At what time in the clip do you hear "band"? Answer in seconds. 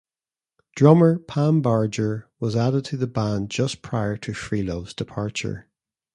3.05-3.51